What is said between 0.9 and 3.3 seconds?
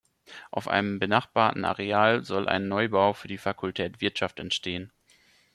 benachbarten Areal soll ein Neubau für